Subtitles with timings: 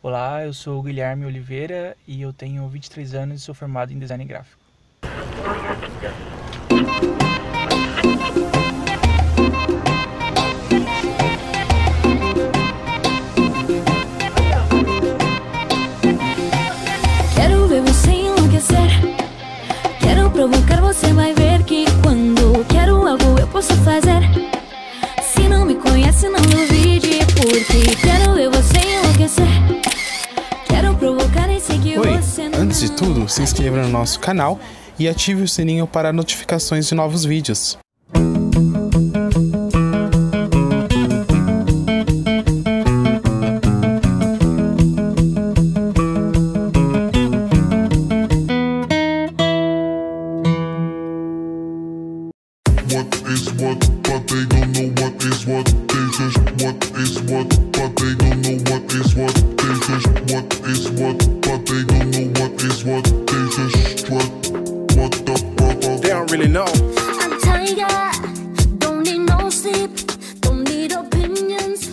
[0.00, 3.98] Olá, eu sou o Guilherme Oliveira e eu tenho 23 anos e sou formado em
[3.98, 4.62] design gráfico.
[17.34, 18.76] Quero ver você enlouquecer.
[20.00, 24.22] Quero provocar, você vai ver que quando quero algo eu posso fazer.
[25.22, 28.21] Se não me conhece, não duvide, porque quero
[31.70, 34.58] Oi, antes de tudo, se inscreva no nosso canal
[34.98, 37.78] e ative o sininho para notificações de novos vídeos.
[52.92, 55.64] What is what, but they don't know what is what.
[55.88, 59.34] They just what is what, but they don't know what is what.
[59.56, 63.04] They just what is what, but they don't know what is what.
[63.28, 64.28] They just what,
[64.94, 66.02] what the fuck.
[66.02, 66.66] They don't really know.
[67.22, 69.90] I'm tired, don't need no sleep,
[70.42, 71.88] don't need opinions.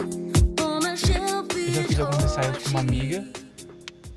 [0.58, 3.25] Eu já fiz alguns ensaios com uma amiga,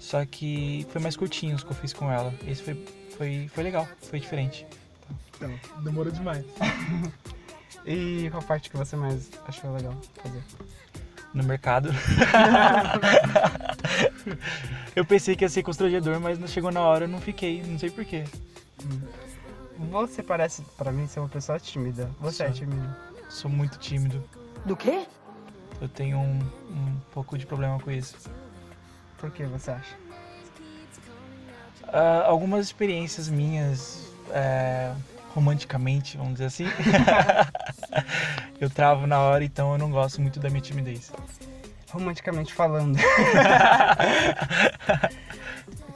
[0.01, 2.35] só que foi mais curtinhos que eu fiz com ela.
[2.45, 2.85] Esse foi,
[3.17, 4.67] foi, foi legal, foi diferente.
[5.37, 5.51] Então,
[5.83, 6.45] demorou demais.
[7.87, 10.43] e qual parte que você mais achou legal fazer?
[11.35, 11.89] No mercado.
[14.95, 17.79] eu pensei que ia ser constrangedor, mas não chegou na hora, eu não fiquei, não
[17.79, 18.25] sei porquê.
[19.91, 22.11] Você parece, pra mim, ser uma pessoa tímida.
[22.21, 22.55] Você é Sou.
[22.55, 22.97] tímido.
[23.29, 24.23] Sou muito tímido.
[24.65, 25.07] Do quê?
[25.81, 26.39] Eu tenho um,
[26.71, 28.17] um pouco de problema com isso.
[29.19, 29.97] Por que você acha?
[31.93, 34.93] Ah, algumas experiências minhas, é,
[35.35, 36.67] romanticamente, vamos dizer assim,
[38.61, 41.13] eu travo na hora, então eu não gosto muito da minha timidez.
[41.91, 42.99] Romanticamente falando.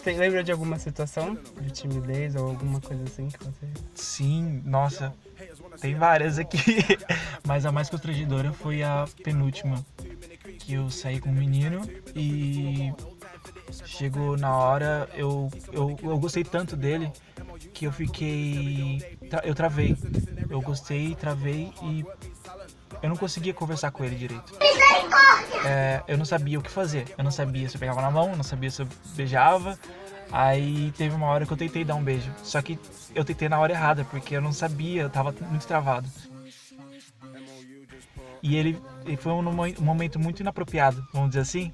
[0.06, 3.66] Você lembra de alguma situação de timidez ou alguma coisa assim que você.
[3.92, 5.12] Sim, nossa,
[5.80, 6.60] tem várias aqui,
[7.44, 9.84] mas a mais constrangedora foi a penúltima,
[10.60, 11.82] que eu saí com um menino
[12.14, 12.92] e
[13.84, 17.10] chegou na hora, eu, eu, eu gostei tanto dele
[17.72, 19.18] que eu fiquei.
[19.30, 19.96] tra- Eu travei.
[20.48, 22.04] Eu gostei, travei e
[23.02, 24.52] eu não conseguia conversar com ele direito.
[25.64, 27.06] É, eu não sabia o que fazer.
[27.18, 29.78] Eu não sabia se eu pegava na mão, eu não sabia se eu beijava.
[30.32, 32.30] Aí teve uma hora que eu tentei dar um beijo.
[32.42, 32.78] Só que
[33.14, 36.08] eu tentei na hora errada, porque eu não sabia, eu tava muito travado.
[38.42, 41.72] E ele, ele foi um, um momento muito inapropriado, vamos dizer assim.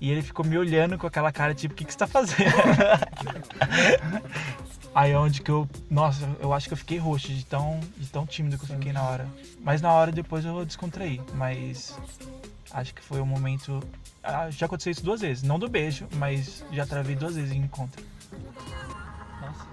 [0.00, 2.52] E ele ficou me olhando com aquela cara tipo, o que, que você tá fazendo?
[4.94, 5.68] Aí é onde que eu.
[5.90, 8.92] Nossa, eu acho que eu fiquei roxo de tão, de tão tímido que eu fiquei
[8.92, 9.26] na hora.
[9.60, 11.20] Mas na hora depois eu descontraí.
[11.34, 11.98] Mas
[12.70, 13.82] acho que foi um momento.
[14.22, 15.42] ah, já aconteceu isso duas vezes.
[15.42, 18.04] Não do beijo, mas já travei duas vezes em encontro.
[19.40, 19.66] Nossa.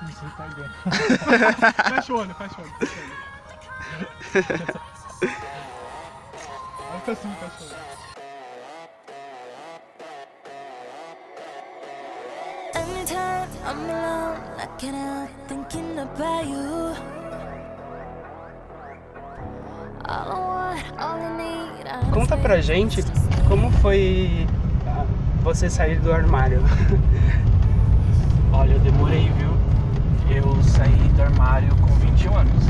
[0.00, 0.72] Não sei tá agora.
[1.94, 2.72] Fecha o olho, fecha o olho.
[4.20, 4.94] Fecha o olho.
[7.06, 8.03] Assim, fecha o olho.
[13.90, 16.94] Alone, I can't help thinking about you.
[20.06, 21.86] All I want, all I need.
[21.86, 23.02] I Conta pra gente
[23.48, 24.46] como foi
[25.42, 26.62] você sair do armário.
[28.52, 29.50] Olha, eu demorei, viu?
[30.30, 32.64] Eu saí do armário com 21 anos.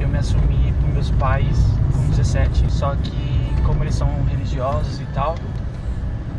[0.00, 1.56] Eu me assumi com meus pais
[1.92, 5.34] com 17, só que como eles são religiosos e tal,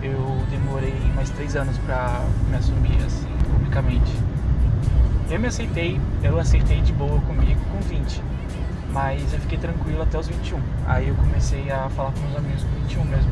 [0.02, 4.12] eu demorei mais três anos pra me assumir assim, publicamente.
[5.30, 8.22] Eu me aceitei, eu aceitei de boa comigo com 20,
[8.92, 10.60] mas eu fiquei tranquilo até os 21.
[10.86, 13.32] Aí eu comecei a falar com meus amigos com 21 mesmo.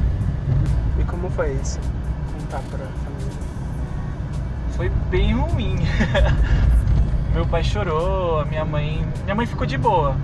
[1.00, 1.80] E como foi isso?
[2.34, 3.34] Contar pra família.
[4.72, 5.78] foi bem ruim.
[7.34, 9.06] Meu pai chorou, a minha mãe.
[9.24, 10.16] Minha mãe ficou de boa.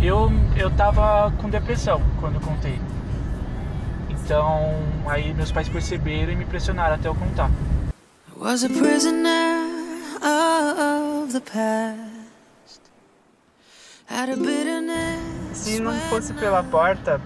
[0.00, 2.78] Eu, eu tava com depressão quando eu contei.
[4.10, 4.74] Então,
[5.06, 7.50] aí meus pais perceberam e me pressionaram até eu contar.
[8.38, 9.66] Was a prisoner
[10.22, 12.80] of the past.
[14.06, 15.58] Had a bitterness.
[15.58, 17.20] Se não fosse pela porta,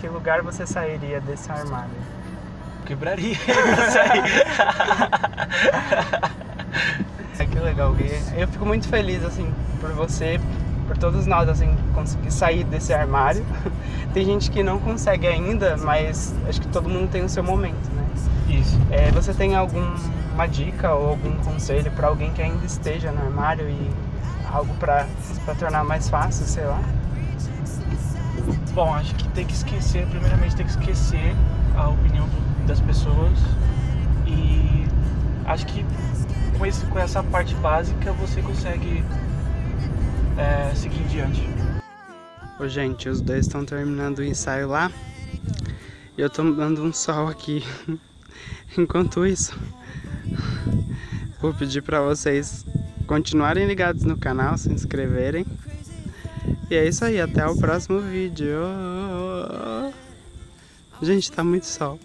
[0.00, 1.94] que lugar você sairia desse armário?
[2.86, 3.36] Quebraria.
[7.38, 8.10] É que legal, Gui.
[8.34, 10.40] Eu fico muito feliz, assim, por você,
[10.92, 13.42] por todos nós, assim, conseguir sair desse armário.
[14.12, 17.88] Tem gente que não consegue ainda, mas acho que todo mundo tem o seu momento,
[17.94, 18.04] né?
[18.46, 18.78] Isso.
[18.90, 23.70] É, você tem alguma dica ou algum conselho para alguém que ainda esteja no armário
[23.70, 23.90] e
[24.52, 25.06] algo para
[25.58, 26.82] tornar mais fácil, sei lá?
[28.74, 31.34] Bom, acho que tem que esquecer, primeiramente tem que esquecer
[31.74, 32.28] a opinião
[32.66, 33.38] das pessoas
[34.26, 34.86] e
[35.46, 35.86] acho que
[36.58, 39.02] com, esse, com essa parte básica você consegue
[40.36, 41.42] é, seguir em diante.
[42.58, 44.90] Ô, gente, os dois estão terminando o ensaio lá
[46.16, 47.64] e eu tô dando um sol aqui.
[48.76, 49.58] Enquanto isso,
[51.40, 52.64] vou pedir pra vocês
[53.06, 55.44] continuarem ligados no canal, se inscreverem.
[56.70, 58.58] E é isso aí, até o próximo vídeo.
[61.02, 61.98] Gente, tá muito sol.